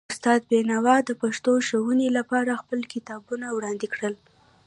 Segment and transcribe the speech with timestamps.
[0.13, 4.15] استاد بینوا د پښتو ښوونې لپاره خپل کتابونه وړاندې کړل.